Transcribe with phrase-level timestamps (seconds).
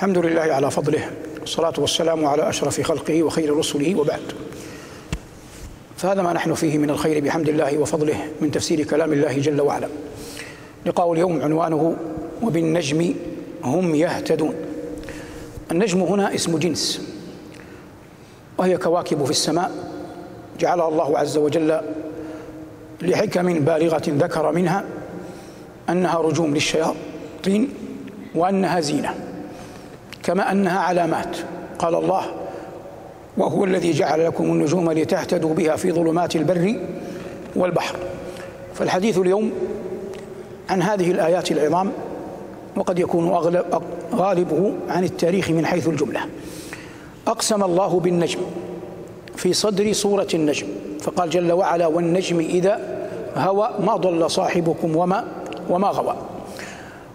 [0.00, 4.20] الحمد لله على فضله والصلاة والسلام على أشرف خلقه وخير رسله وبعد.
[5.96, 9.88] فهذا ما نحن فيه من الخير بحمد الله وفضله من تفسير كلام الله جل وعلا.
[10.86, 11.96] لقاء اليوم عنوانه
[12.42, 13.14] وبالنجم
[13.64, 14.54] هم يهتدون.
[15.70, 17.02] النجم هنا اسم جنس
[18.58, 19.70] وهي كواكب في السماء
[20.60, 21.80] جعلها الله عز وجل
[23.02, 24.84] لحكم بالغة ذكر منها
[25.88, 27.68] أنها رجوم للشياطين
[28.34, 29.29] وأنها زينة.
[30.22, 31.36] كما أنها علامات.
[31.78, 32.22] قال الله
[33.36, 36.76] وهو الذي جعل لكم النجوم لتهتدوا بها في ظلمات البر
[37.56, 37.96] والبحر.
[38.74, 39.52] فالحديث اليوم
[40.70, 41.92] عن هذه الآيات العظام
[42.76, 43.82] وقد يكون أغلب
[44.14, 46.20] غالبه عن التاريخ من حيث الجملة.
[47.26, 48.40] أقسم الله بالنجم
[49.36, 50.66] في صدر سورة النجم.
[51.00, 52.80] فقال جل وعلا والنجم إذا
[53.36, 55.24] هوى ما ضل صاحبكم وما
[55.70, 56.16] وما غوى.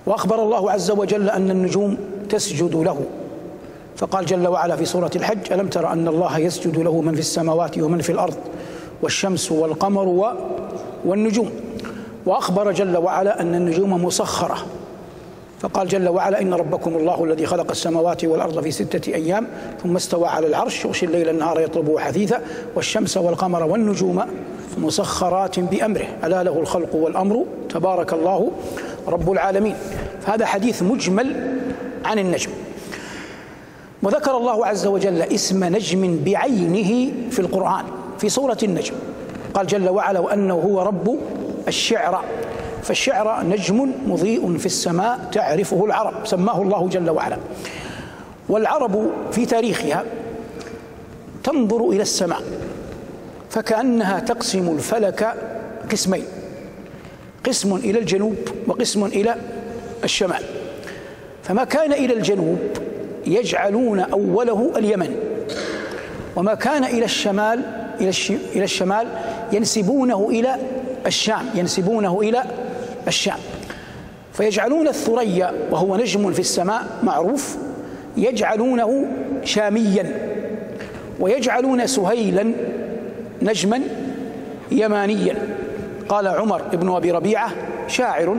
[0.06, 3.02] وأخبر الله عز وجل أن النجوم تسجد له.
[3.98, 7.78] فقال جل وعلا في سورة الحج ألم تر أن الله يسجد له من في السماوات
[7.78, 8.36] ومن في الأرض
[9.02, 10.36] والشمس والقمر
[11.06, 11.50] والنجوم.
[12.26, 14.58] وأخبر جل وعلا أن النجوم مسخرة.
[15.60, 19.48] فقال جل وعلا إن ربكم الله الذي خلق السماوات والأرض في ستة أيام
[19.84, 22.42] ثم استوى على العرش يغشي الليل النهار يطلبه حثيثا
[22.76, 24.22] والشمس والقمر والنجوم
[24.78, 26.06] مسخرات بأمره.
[26.24, 28.52] ألا له الخلق والأمر؟ تبارك الله
[29.08, 29.76] رب العالمين.
[30.22, 31.56] فهذا حديث مجمل
[32.06, 32.52] عن النجم.
[34.04, 37.86] وذكر الله عز وجل اسم نجم بعينه في القرآن
[38.20, 38.94] في سورة النجم.
[39.54, 41.20] قال جل وعلا وأنه هو رب
[41.68, 42.24] الشعر
[42.84, 47.38] فالشعر نجم مضيء في السماء تعرفه العرب سماه الله جل وعلا.
[48.50, 50.04] والعرب في تاريخها
[51.44, 52.42] تنظر إلى السماء
[53.50, 55.34] فكأنها تقسم الفلك
[55.92, 56.26] قسمين
[57.46, 58.36] قسم إلى الجنوب
[58.68, 59.36] وقسم إلى
[60.04, 60.44] الشمال.
[61.46, 62.60] فما كان إلى الجنوب
[63.28, 65.16] يجعلون أوله اليمن
[66.36, 67.62] وما كان إلى الشمال
[68.56, 69.08] إلى الشمال
[69.52, 70.56] ينسبونه إلى
[71.06, 72.44] الشام ينسبونه إلى
[73.08, 73.38] الشام.
[74.34, 77.58] فيجعلون الثريا وهو نجم في السماء معروف
[78.18, 79.06] يجعلونه
[79.44, 80.12] شاميا
[81.20, 82.52] ويجعلون سهيلا
[83.42, 83.82] نجما
[84.72, 85.36] يمانيا.
[86.10, 87.52] قال عمر بن أبي ربيعة
[87.88, 88.38] شاعر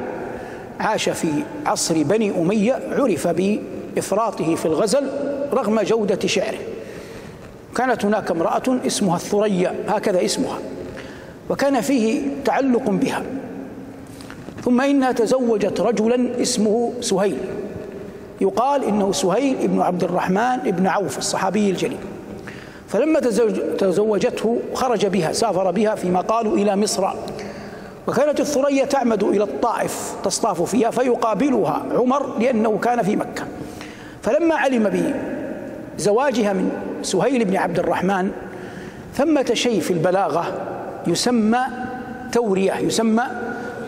[0.81, 1.29] عاش في
[1.67, 5.07] عصر بني أمية عرف بإفراطه في الغزل
[5.53, 6.59] رغم جودة شعره.
[7.77, 10.59] كانت هناك امرأة اسمها الثريا هكذا اسمها
[11.51, 13.23] وكان فيه تعلق بها.
[14.65, 17.39] ثم إنها تزوجت رجلا اسمه سهيل.
[18.41, 21.99] يقال إنه سهيل ابن عبد الرحمن ابن عوف الصحابي الجليل.
[22.89, 23.21] فلما
[23.79, 27.09] تزوجته خرج بها سافر بها فيما قالوا إلى مصر.
[28.09, 33.45] وكانت الثريا تعمد إلى الطائف تصطاف فيها فيقابلها عمر لأنه كان في مكة.
[34.23, 35.13] فلما علم
[35.99, 36.71] بزواجها من
[37.03, 38.31] سهيل بن عبد الرحمن
[39.15, 40.55] ثمة شيء في البلاغة
[41.07, 41.61] يسمى
[42.33, 43.25] تورية يسمى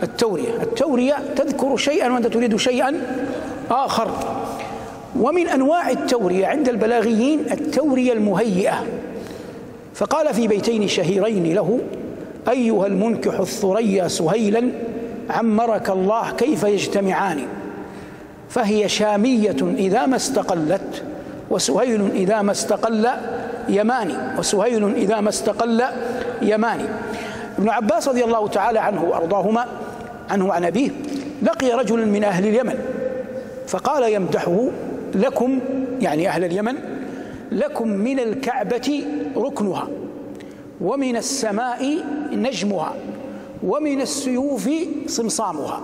[0.03, 0.63] التورية.
[0.63, 3.01] التورية تذكر شيئا وأنت تريد شيئا
[3.71, 4.11] آخر.
[5.21, 8.85] ومن أنواع التورية عند البلاغيين التورية المهيئة.
[9.95, 11.81] فقال في بيتين شهيرين له
[12.51, 14.69] أيها المنكح الثريا سهيلا
[15.31, 17.41] عمرك الله كيف يجتمعان؟
[18.49, 21.03] فهي شامية إذا ما استقلت
[21.51, 23.09] وسهيل إذا ما استقل
[23.69, 25.83] يماني وسهيل إذا ما استقل
[26.43, 26.85] يماني.
[27.59, 29.67] ابن عباس رضي الله تعالى عنه وأرضاهما
[30.31, 30.91] عنه عن أبيه
[31.43, 32.75] لقي رجل من أهل اليمن
[33.67, 34.69] فقال يمدحه
[35.15, 35.59] لكم
[36.01, 36.75] يعني أهل اليمن
[37.53, 39.05] لكم من الكعبة
[39.37, 39.89] ركنها
[40.81, 42.95] ومن السماء نجمها
[43.63, 44.71] ومن السيوف
[45.07, 45.81] صمصامها.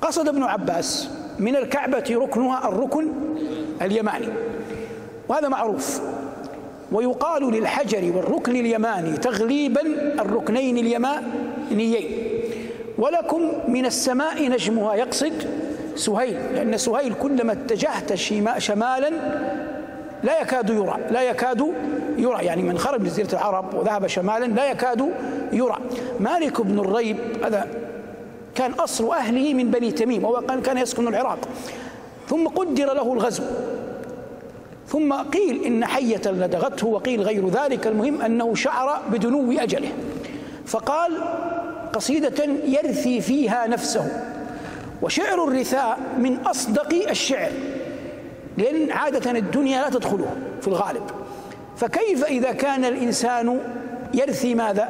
[0.00, 3.08] قصد ابن عباس من الكعبة ركنها الركن
[3.82, 4.28] اليماني.
[5.28, 6.00] وهذا معروف.
[6.92, 9.80] ويقال للحجر والركن اليماني تغليبا
[10.20, 12.04] الركنين اليمانيين.
[12.98, 15.32] ولكم من السماء نجمها يقصد
[15.96, 18.14] سهيل لأن سهيل كلما اتجهت
[18.58, 19.10] شمالا
[20.22, 21.72] لا يكاد يرى لا يكاد
[22.18, 25.12] يرى يعني من خرج من جزيرة العرب وذهب شمالا لا يكاد
[25.52, 25.76] يرى.
[26.20, 27.68] مالك بن الريب هذا
[28.54, 31.38] كان أصل أهله من بني تميم وهو كان يسكن العراق.
[32.28, 33.42] ثم قدر له الغزو.
[34.88, 37.86] ثم قيل إن حية لدغته وقيل غير ذلك.
[37.86, 39.92] المهم أنه شعر بدنو أجله.
[40.66, 41.12] فقال
[41.92, 44.22] قصيدة يرثي فيها نفسه.
[45.02, 47.50] وشعر الرثاء من أصدق الشعر
[48.58, 50.26] لأن عادة الدنيا لا تدخله
[50.60, 51.02] في الغالب.
[51.76, 53.60] فكيف إذا كان الإنسان
[54.14, 54.88] يرثي ماذا؟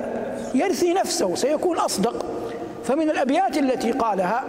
[0.54, 2.26] يرثي نفسه سيكون أصدق.
[2.84, 4.44] فمن الأبيات التي قالها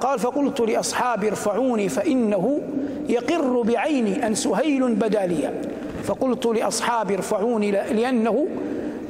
[0.00, 2.60] قال فقلت لأصحابي ارفعوني فإنه
[3.08, 5.62] يقر بعيني أن سهيل بداليا
[6.04, 8.46] فقلت لأصحابي ارفعوني لأنه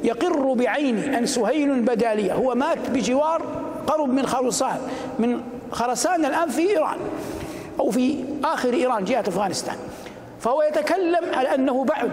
[0.03, 3.41] يقر بعيني أن سهيل بداليا هو مات بجوار
[3.87, 4.77] قرب من خرسان
[5.19, 6.97] من خرسان الآن في إيران
[7.79, 9.75] أو في آخر إيران جهة أفغانستان.
[10.39, 12.11] فهو يتكلم على أنه بعد.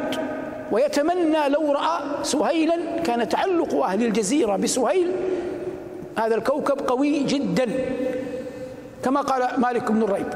[0.73, 5.11] ويتمنى لو رأى سهيلا كان تعلق أهل الجزيرة بسهيل.
[6.19, 7.67] هذا الكوكب قوي جدا.
[9.05, 10.27] كما قال مالك بن الريب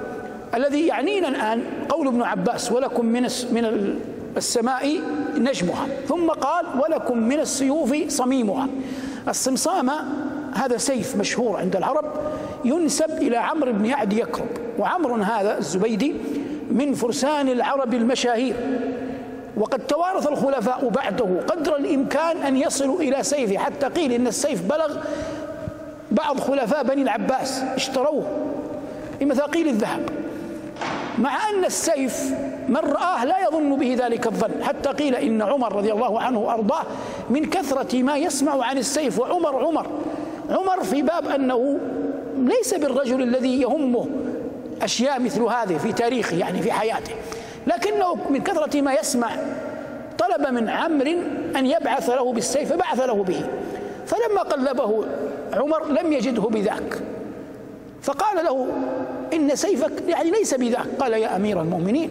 [0.55, 3.23] الذي يعنينا الآن قول ابن عباس ولكم من
[3.53, 3.95] من
[4.37, 5.01] السماء
[5.37, 5.87] نجمها.
[6.09, 8.69] ثم قال ولكم من السيوف صميمها.
[9.29, 9.93] الصمصامة
[10.55, 12.05] هذا سيف مشهور عند العرب
[12.65, 14.49] ينسب إلى عمرو بن يعد يكرب.
[14.79, 16.15] وعمر هذا الزبيدي
[16.71, 18.57] من فرسان العرب المشاهير.
[19.57, 23.59] وقد توارث الخلفاء بعده قدر الإمكان أن يصلوا إلى سيفه.
[23.59, 24.97] حتى قيل إن السيف بلغ
[26.11, 28.27] بعض خلفاء بني العباس اشتروه.
[29.21, 30.09] بمثاقيل الذهب.
[31.19, 32.35] مع أن السيف
[32.69, 34.63] من رآه لا يظن به ذلك الظن.
[34.63, 36.83] حتى قيل إن عمر رضي الله عنه وأرضاه
[37.31, 39.19] من كثرة ما يسمع عن السيف.
[39.19, 39.87] وعمر عمر.
[40.51, 41.79] عمر في باب أنه
[42.39, 44.07] ليس بالرجل الذي يهمه
[44.83, 47.13] أشياء مثل هذه في تاريخه يعني في حياته.
[47.67, 49.31] لكنه من كثرة ما يسمع
[50.19, 51.19] طلب من عمرو
[51.57, 53.47] أن يبعث له بالسيف فبعث له به.
[54.07, 55.05] فلما قلبه
[55.53, 57.03] عمر لم يجده بذاك.
[58.03, 58.67] فقال له
[59.33, 60.87] إن سيفك يعني ليس بذاك.
[61.01, 62.11] قال يا أمير المؤمنين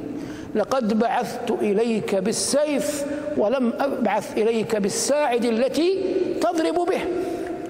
[0.56, 3.06] لقد بعثت إليك بالسيف
[3.38, 6.00] ولم أبعث إليك بالساعد التي
[6.42, 7.02] تضرب به.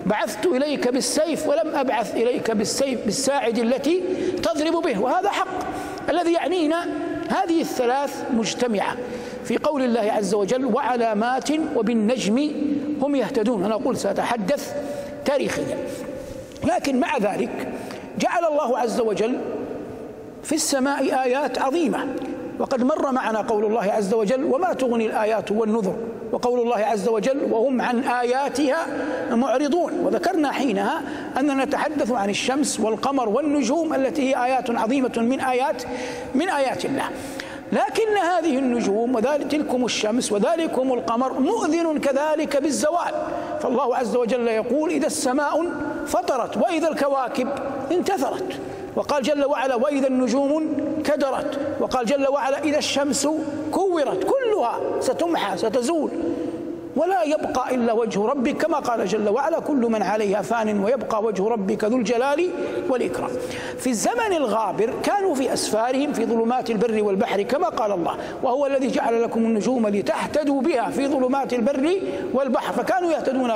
[0.06, 4.04] بعثت إليك بالسيف ولم أبعث إليك بالسيف بالساعد التي
[4.44, 5.00] تضرب به.
[5.00, 5.58] وهذا حق.
[6.10, 6.86] الذي يعنينا
[7.30, 8.96] هذه الثلاث مجتمعة.
[9.46, 12.52] في قول الله عز وجل وعلامات وبالنجم
[13.02, 13.66] هم يهتدون.
[13.66, 14.76] أنا أقول سأتحدث
[15.26, 15.78] تاريخيا.
[16.64, 17.74] لكن مع ذلك
[18.20, 19.40] جعل الله عز وجل
[20.44, 22.08] في السماء آيات عظيمة.
[22.60, 25.96] وقد مر معنا قول الله عز وجل وما تغني الآيات والنذر.
[26.32, 28.88] وقول الله عز وجل وهم عن آياتها
[29.32, 29.94] معرضون.
[30.04, 31.02] وذكرنا حينها
[31.40, 35.84] أننا نتحدث عن الشمس والقمر والنجوم التي هي آيات عظيمة من آيات
[36.36, 37.10] من آيات الله.
[37.72, 43.14] لكن هذه النجوم وذلك تلكم الشمس وذلكم القمر مؤذن كذلك بالزوال.
[43.62, 45.66] فالله عز وجل يقول إذا السماء
[46.08, 47.48] فطرت وإذا الكواكب
[47.92, 48.60] انتثرت.
[48.96, 53.28] وقال جل وعلا وإذا النجوم كدرت وقال جل وعلا إذا الشمس
[53.72, 56.10] كورت كلها ستمحى ستزول.
[56.96, 61.48] ولا يبقى إلا وجه ربك كما قال جل وعلا كل من عليها فان ويبقى وجه
[61.48, 62.50] ربك ذو الجلال
[62.90, 63.30] والإكرام.
[63.80, 68.88] في الزمن الغابر كانوا في أسفارهم في ظلمات البر والبحر كما قال الله وهو الذي
[68.88, 71.96] جعل لكم النجوم لتهتدوا بها في ظلمات البر
[72.34, 73.52] والبحر فكانوا يهتدون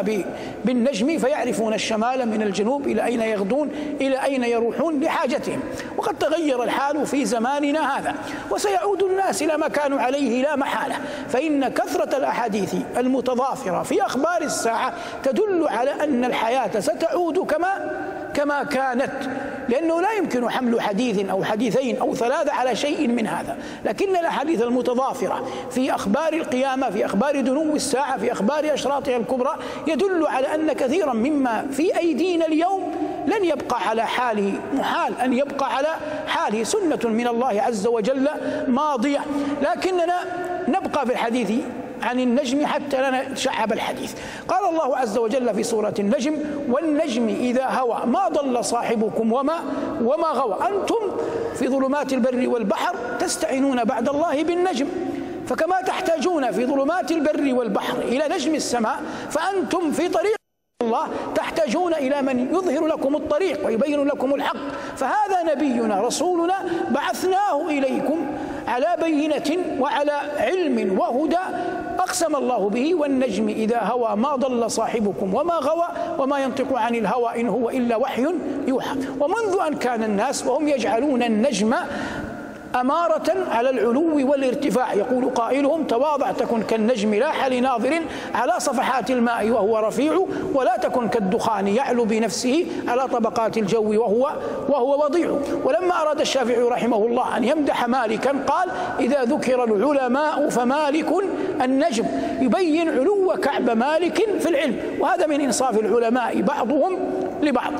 [0.65, 3.71] بالنجم فيعرفون الشمال من الجنوب إلى أين يغدون
[4.01, 5.59] إلى أين يروحون لحاجتهم.
[5.97, 8.15] وقد تغير الحال في زماننا هذا
[8.51, 10.95] وسيعود الناس إلى ما كانوا عليه لا محالة.
[11.29, 14.93] فإن كثرة الأحاديث المت متضافرة في أخبار الساعة
[15.23, 17.91] تدل على أن الحياة ستعود كما
[18.33, 19.11] كما كانت
[19.69, 23.57] لأنه لا يمكن حمل حديث أو حديثين أو ثلاثة على شيء من هذا.
[23.85, 29.55] لكن الأحاديث المتضافرة في أخبار القيامة في أخبار دنو الساعة في أخبار أشراطها الكبرى
[29.87, 32.95] يدل على أن كثيرا مما في أيدينا اليوم
[33.27, 35.87] لن يبقى على حاله محال أن يبقى على
[36.27, 38.29] حاله سنة من الله عز وجل
[38.67, 39.19] ماضية.
[39.61, 40.19] لكننا
[40.67, 41.51] نبقى في الحديث
[42.03, 44.13] عن النجم حتى لا نتشعب الحديث.
[44.47, 46.35] قال الله عز وجل في سورة النجم
[46.69, 49.59] والنجم إذا هوى ما ضل صاحبكم وما
[50.03, 50.57] وما غوى.
[50.67, 51.17] أنتم
[51.55, 54.87] في ظلمات البر والبحر تستعينون بعد الله بالنجم.
[55.47, 60.35] فكما تحتاجون في ظلمات البر والبحر إلى نجم السماء فأنتم في طريق
[60.83, 64.57] الله تحتاجون إلى من يظهر لكم الطريق ويبين لكم الحق.
[64.97, 66.55] فهذا نبينا رسولنا
[66.89, 68.25] بعثناه إليكم
[68.67, 71.43] على بينة وعلى علم وهدى
[72.09, 75.87] أقسم الله به والنجم إذا هوى ما ضل صاحبكم وما غوى
[76.19, 78.25] وما ينطق عن الهوى إن هو إلا وحي
[78.67, 78.95] يوحى.
[79.19, 81.75] ومنذ أن كان الناس وهم يجعلون النجم
[82.75, 84.93] أمارة على العلو والارتفاع.
[84.93, 87.99] يقول قائلهم تواضع تكن كالنجم لاح لناظر
[88.33, 94.31] على صفحات الماء وهو رفيع ولا تكن كالدخان يعلو بنفسه على طبقات الجو وهو
[94.69, 95.29] وهو وضيع.
[95.65, 101.13] ولما أراد الشافعي رحمه الله أن يمدح مالكا قال إذا ذكر العلماء فمالك
[101.61, 102.05] النجم.
[102.41, 106.97] يبين علو كعب مالك في العلم وهذا من إنصاف العلماء بعضهم
[107.41, 107.73] لبعض.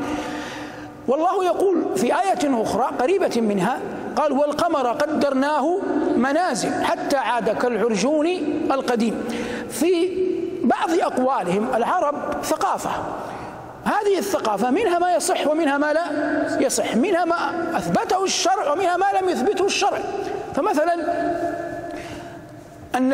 [1.08, 3.79] والله يقول في آية أخرى قريبة منها
[4.19, 5.79] قال والقمر قدرناه
[6.17, 8.27] منازل حتى عاد كالعرجون
[8.71, 9.23] القديم.
[9.69, 10.09] في
[10.63, 12.89] بعض أقوالهم العرب ثقافة.
[13.83, 16.03] هذه الثقافة منها ما يصح ومنها ما لا
[16.59, 16.95] يصح.
[16.95, 17.35] منها ما
[17.77, 19.99] أثبته الشرع ومنها ما لم يثبته الشرع.
[20.55, 20.95] فمثلا
[22.95, 23.13] أن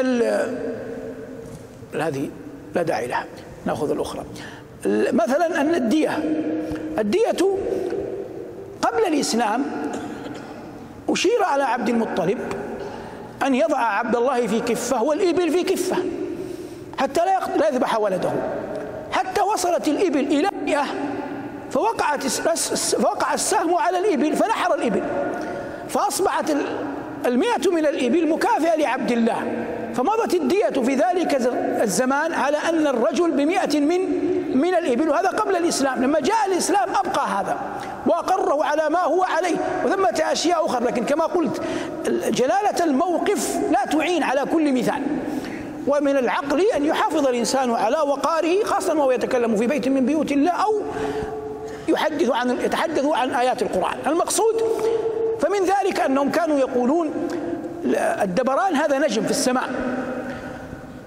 [1.93, 2.29] هذه
[2.75, 3.25] لا داعي لها.
[3.65, 4.24] نأخذ الأخرى.
[5.12, 6.19] مثلا أن الدية.
[7.00, 7.57] الدية
[8.81, 9.65] قبل الإسلام
[11.09, 12.39] أشير على عبد المطلب
[13.45, 15.97] أن يضع عبد الله في كفة والإبل في كفة
[17.00, 18.31] حتى لا يذبح ولده.
[19.12, 20.85] حتى وصلت الإبل إلى مئة
[21.71, 22.27] فوقعت
[23.01, 25.03] فوقع السهم على الإبل فنحر الإبل.
[25.89, 26.55] فأصبحت
[27.25, 29.65] المئة من الإبل مكافئة لعبد الله.
[29.95, 31.35] فمضت الدية في ذلك
[31.81, 34.00] الزمان على أن الرجل بمئة من
[34.57, 36.03] من الإبل وهذا قبل الإسلام.
[36.03, 37.57] لما جاء الإسلام أبقى هذا.
[38.07, 39.57] وأقره على ما هو عليه.
[39.85, 41.62] وثمة أشياء أخرى لكن كما قلت
[42.27, 45.01] جلالة الموقف لا تعين على كل مثال.
[45.88, 50.51] ومن العقل أن يحافظ الإنسان على وقاره خاصة وهو يتكلم في بيت من بيوت الله
[50.51, 50.81] أو
[51.88, 53.97] يحدث عن يتحدث عن آيات القرآن.
[54.07, 54.55] المقصود
[55.39, 57.12] فمن ذلك أنهم كانوا يقولون
[57.95, 59.69] الدبران هذا نجم في السماء.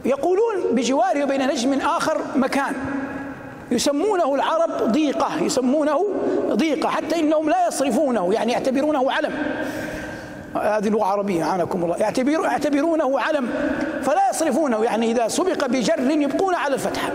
[0.04, 2.74] يقولون بجواره وبين نجم آخر مكان.
[3.70, 6.06] يسمونه العرب ضيقة يسمونه
[6.58, 9.32] ضيقة حتى إنهم لا يصرفونه يعني يعتبرونه علم.
[10.54, 11.96] هذه لغة عربية عانكم الله.
[11.96, 13.50] يعتبر يعتبرونه علم
[14.02, 14.84] فلا يصرفونه.
[14.84, 17.10] يعني إذا سبق بجر يبقون على الفتحة.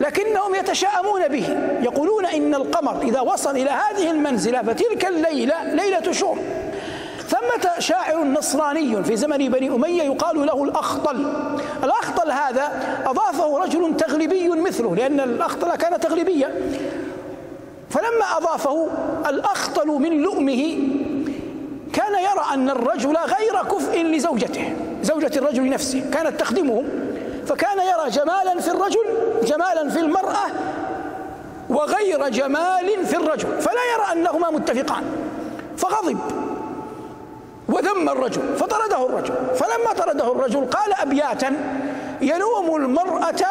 [0.00, 1.58] لكنهم يتشاءمون به.
[1.82, 6.38] يقولون إن القمر إذا وصل إلى هذه المنزلة فتلك الليلة ليلة شوم.
[7.28, 11.32] ثمة شاعر نصراني في زمن بني أمية يقال له الأخطل.
[11.84, 12.72] الأخطل هذا
[13.06, 16.54] أضافه رجل تغلبي مثله لأن الأخطل كان تغلبيا
[17.92, 18.88] فلما أضافه
[19.28, 20.78] الأخطل من لؤمه
[21.92, 26.84] كان يرى أن الرجل غير كفء لزوجته زوجة الرجل نفسه كانت تخدمه
[27.46, 29.04] فكان يرى جمالا في الرجل
[29.44, 30.46] جمالا في المرأة
[31.68, 35.04] وغير جمال في الرجل فلا يرى أنهما متفقان
[35.76, 36.18] فغضب
[37.68, 41.56] وذم الرجل فطرده الرجل فلما طرده الرجل قال أبياتا
[42.20, 43.44] يلوم المرأة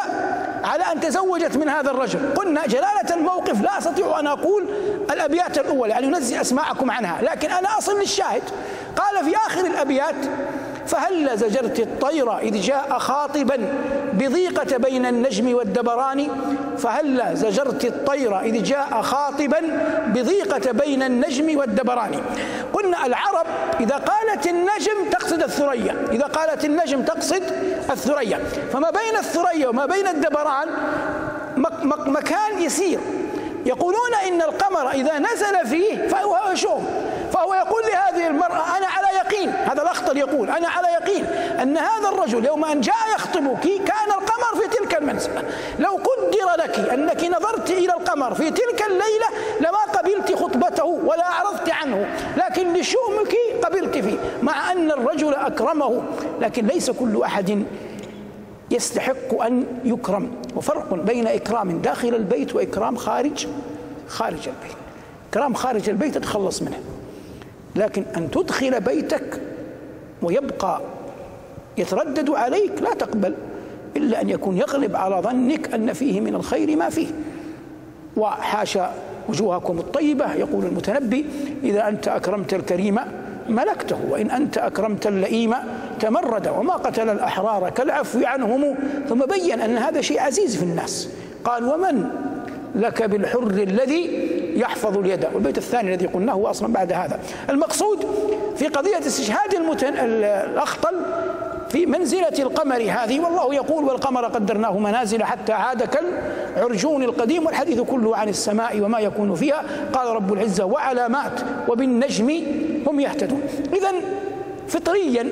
[0.63, 2.33] على أن تزوجت من هذا الرجل.
[2.35, 4.65] قلنا جلالة الموقف لا أستطيع أن أقول
[5.11, 8.43] الأبيات الأولى يعني ننزي أسماءكم عنها لكن أنا أصل للشاهد.
[8.95, 10.15] قال في آخر الأبيات
[10.87, 13.57] فهل زجرت الطير إذ جاء خاطبا
[14.13, 16.27] بضيقة بين النجم والدبران؟
[16.77, 19.59] فهل زجرت الطير إذ جاء خاطبا
[20.07, 22.21] بضيقة بين النجم والدبران؟
[22.73, 23.45] قلنا العرب
[23.79, 27.43] إذا قالت النجم تقصد الثريا إذا قالت النجم تقصد
[27.91, 28.39] الثريا.
[28.73, 30.67] فما بين الثريا وما بين الدبران
[32.05, 32.99] مكان يسير.
[33.65, 36.85] يقولون إن القمر إذا نزل فيه فهو شوم.
[37.33, 39.49] فهو يقول لهذه المرأة أنا على يقين.
[39.49, 41.25] هذا الأخطل يقول أنا على يقين
[41.61, 45.43] أن هذا الرجل يوم أن جاء يخطبك كان القمر في تلك المنزلة.
[45.79, 45.97] لو
[46.81, 48.33] أنك نظرت إلى القمر.
[48.33, 49.27] في تلك الليلة
[49.59, 52.07] لما قبلت خطبته ولا أعرضت عنه
[52.37, 56.03] لكن لشؤمك قبلت فيه مع أن الرجل أكرمه
[56.41, 57.63] لكن ليس كل أحد
[58.71, 60.31] يستحق أن يكرم.
[60.55, 63.47] وفرق بين إكرام داخل البيت وإكرام خارج
[64.07, 64.77] خارج البيت.
[65.31, 66.79] إكرام خارج البيت تتخلص منه.
[67.75, 69.41] لكن أن تدخل بيتك
[70.21, 70.81] ويبقى
[71.77, 73.33] يتردد عليك لا تقبل.
[73.97, 77.07] إلا أن يكون يغلب على ظنك أن فيه من الخير ما فيه.
[78.17, 78.91] وحاشا
[79.29, 81.25] وجوهكم الطيبة يقول المتنبي
[81.63, 82.99] إذا أنت أكرمت الكريم
[83.49, 85.53] ملكته وإن أنت أكرمت اللئيم
[85.99, 88.75] تمرد وما قتل الأحرار كالعفو عنهم.
[89.09, 91.09] ثم بين أن هذا شيء عزيز في الناس.
[91.43, 92.09] قال ومن
[92.75, 97.19] لك بالحر الذي يحفظ اليد؟ والبيت الثاني الذي قلناه هو أصلا بعد هذا.
[97.49, 98.05] المقصود
[98.55, 99.93] في قضية استشهاد المتن...
[99.93, 100.95] الأخطل
[101.71, 108.17] في منزلة القمر هذه والله يقول والقمر قدرناه منازل حتى عاد كالعرجون القديم والحديث كله
[108.17, 109.63] عن السماء وما يكون فيها.
[109.93, 112.43] قال رب العزة وعلامات وبالنجم
[112.87, 113.41] هم يهتدون.
[113.73, 113.91] إذا
[114.67, 115.29] فطريا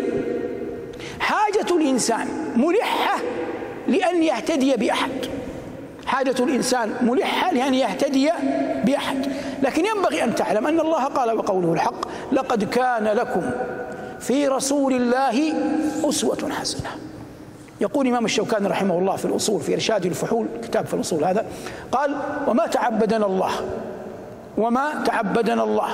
[1.20, 3.20] حاجة الإنسان ملحة
[3.88, 5.12] لأن يهتدي بأحد.
[6.06, 8.32] حاجة الإنسان ملحة لأن يهتدي
[8.84, 9.32] بأحد.
[9.64, 13.42] لكن ينبغي أن تعلم أن الله قال وقوله الحق لقد كان لكم
[14.20, 15.54] في رسول الله
[16.10, 16.90] أسوة حسنة.
[17.82, 21.46] يقول الإمام الشوكاني رحمه الله في الأصول في إرشاد الفحول كتاب في الأصول هذا
[21.92, 22.16] قال
[22.48, 23.52] وما تعبدنا الله
[24.58, 25.90] وما تعبدنا الله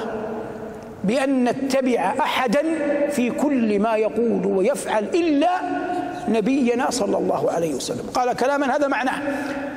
[1.04, 2.62] بأن نتبع أحدا
[3.10, 5.50] في كل ما يقول ويفعل إلا
[6.30, 8.10] نبينا صلى الله عليه وسلم.
[8.14, 9.22] قال كلاما هذا معناه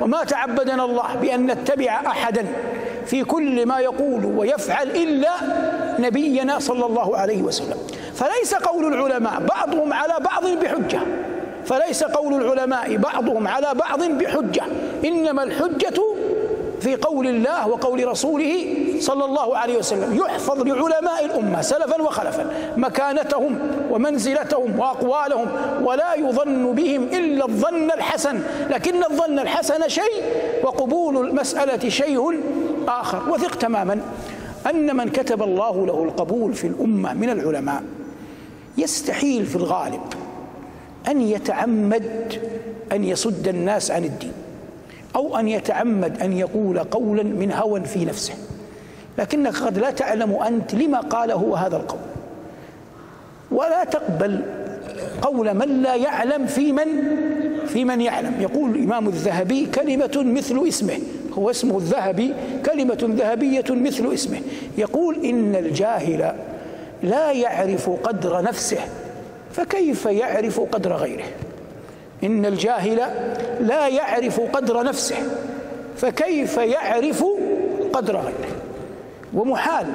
[0.01, 2.47] وما تعبدنا الله بأن نتبع أحدا
[3.07, 5.33] في كل ما يقول ويفعل إلا
[5.99, 7.77] نبينا صلى الله عليه وسلم.
[8.19, 11.01] فليس قول العلماء بعضهم على بعض بحجة.
[11.67, 14.63] فليس قول العلماء بعضهم على بعض بحجة.
[15.05, 16.01] إنما الحجة
[16.81, 20.17] في قول الله وقول رسوله صلى الله عليه وسلم.
[20.17, 22.47] يحفظ لعلماء الأمة سلفا وخلفا
[22.77, 23.59] مكانتهم
[23.91, 25.47] ومنزلتهم وأقوالهم
[25.83, 28.41] ولا يظن بهم إلا الظن الحسن.
[28.71, 30.23] لكن الظن الحسن شيء
[30.63, 32.41] وقبول المسألة شيء
[32.89, 33.31] آخر.
[33.31, 34.01] وثق تماما
[34.71, 37.83] أن من كتب الله له القبول في الأمة من العلماء
[38.79, 40.01] يستحيل في الغالب
[41.09, 42.41] أن يتعمد
[42.93, 44.33] أن يصد الناس عن الدين
[45.17, 48.35] أو أن يتعمد أن يقول قولا من هوى في نفسه.
[49.19, 52.01] لكنك قد لا تعلم أنت لما قال هو هذا القول.
[53.51, 54.41] ولا تقبل
[55.23, 56.87] قول من لا يعلم في من
[57.67, 58.35] في من يعلم.
[58.41, 60.99] يقول الإمام الذهبي كلمة مثل اسمه.
[61.33, 62.35] هو اسمه الذهبي
[62.67, 64.41] كلمة ذهبية مثل اسمه.
[64.79, 66.35] يقول إن الجاهل
[67.03, 68.79] لا يعرف قدر نفسه
[69.53, 71.25] فكيف يعرف قدر غيره؟
[72.25, 72.97] إن الجاهل
[73.61, 75.17] لا يعرف قدر نفسه
[75.97, 77.25] فكيف يعرف
[77.93, 78.57] قدر غيره؟
[79.35, 79.87] ومحال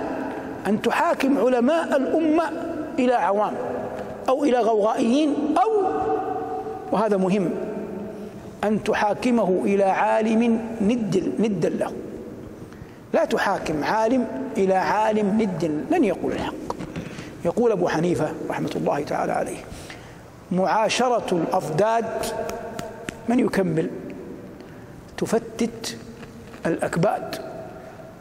[0.67, 2.43] أن تحاكم علماء الأمة
[2.99, 3.53] إلى عوام
[4.29, 5.83] أو إلى غوغائيين أو
[6.91, 7.49] وهذا مهم
[8.63, 11.91] أن تحاكمه إلى عالم ند ندا له.
[13.13, 16.72] لا تحاكم عالم إلى عالم ند لن يقول الحق.
[17.45, 19.57] يقول أبو حنيفة رحمة الله تعالى عليه
[20.51, 22.25] معاشرة الأضداد
[23.29, 23.89] من يكمل؟
[25.17, 25.97] تفتت
[26.65, 27.35] الأكباد.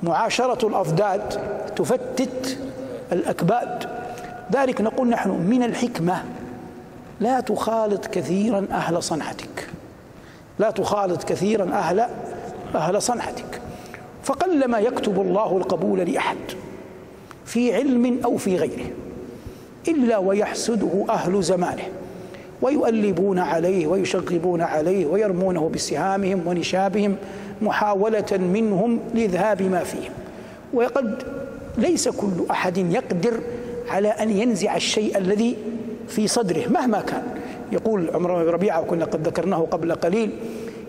[0.03, 1.41] معاشرة الأضداد
[1.77, 2.59] تفتت
[3.13, 3.89] الأكباد.
[4.53, 6.25] ذلك نقول نحن من الحكمة
[7.21, 9.69] لا تخالط كثيرا أهل صنعتك.
[10.59, 12.07] لا تخالط كثيرا أهل
[12.75, 13.61] أهل صنعتك.
[14.25, 16.37] فقلما يكتب الله القبول لأحد
[17.45, 18.91] في علم أو في غيره.
[19.89, 21.83] إلا ويحسده أهل زمانه
[22.63, 27.17] ويؤلبون عليه ويشغبون عليه ويرمونه بسهامهم ونشابهم
[27.63, 30.13] محاولة منهم لإذهاب ما فيهم.
[30.75, 31.23] وقد
[31.79, 33.41] ليس كل أحد يقدر
[33.89, 35.57] على أن ينزع الشيء الذي
[36.09, 37.23] في صدره مهما كان.
[37.73, 40.31] يقول عمر بن ربيعة وكنا قد ذكرناه قبل قليل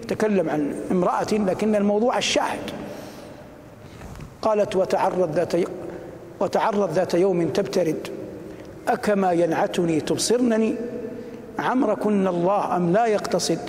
[0.03, 2.71] يتكلم عن امرأة لكن الموضوع الشاهد.
[4.41, 5.53] قالت وتعرض ذات
[6.39, 8.07] وتعرض ذات يوم تبترد.
[8.87, 10.75] أكما ينعتني تبصرنني؟
[11.59, 13.59] عمركن الله أم لا يقتصد؟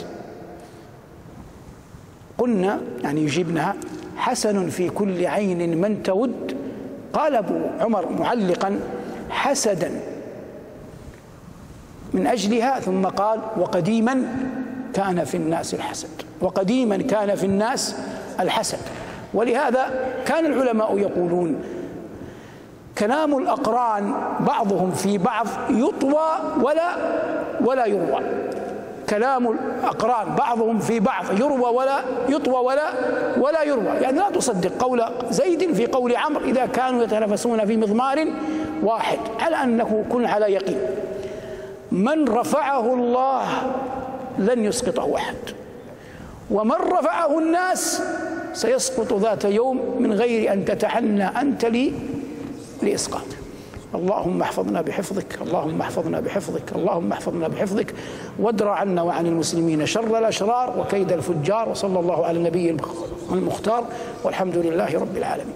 [2.39, 3.75] قلنا يعني يجيبنها
[4.17, 6.57] حسن في كل عين من تود.
[7.13, 8.81] قال أبو عمر معلقا
[9.31, 9.91] حسدا.
[12.13, 14.23] من أجلها ثم قال وقديما
[14.95, 16.23] كان في الناس الحسد.
[16.41, 17.97] وقديما كان في الناس
[18.41, 18.79] الحسد.
[19.35, 19.87] ولهذا
[20.27, 21.57] كان العلماء يقولون
[22.99, 26.27] كلام الأقران بعضهم في بعض يطوى
[26.63, 26.97] ولا
[27.65, 28.21] ولا يروى.
[29.11, 32.89] كلام الأقران بعضهم في بعض يروى ولا يطوى ولا
[33.39, 33.87] ولا يروى.
[33.87, 38.27] يعني لا تصدق قول زيد في قول عمرو إذا كانوا يتنافسون في مضمار
[38.83, 40.79] واحد على أنه كن على يقين.
[41.93, 43.43] من رفعه الله
[44.39, 45.37] لن يسقطه أحد.
[46.51, 48.03] ومن رفعه الناس
[48.53, 51.93] سيسقط ذات يوم من غير أن تتحنى أنت لي
[52.85, 53.37] لإسقاطه
[53.95, 57.95] اللهم احفظنا بحفظك اللهم احفظنا بحفظك اللهم احفظنا بحفظك.
[58.39, 62.77] وادرع عنا وعن المسلمين شر الأشرار وكيد الفجار وصلى الله على النبي
[63.33, 63.85] المختار.
[64.25, 65.55] والحمد لله رب العالمين.